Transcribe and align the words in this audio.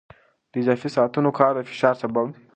د 0.51 0.53
اضافي 0.63 0.89
ساعتونو 0.95 1.29
کار 1.39 1.51
د 1.55 1.59
فشار 1.69 1.95
سبب 2.01 2.25
دی. 2.27 2.35